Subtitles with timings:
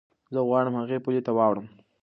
[0.33, 1.67] زه غواړم هغې پولې ته واوړم.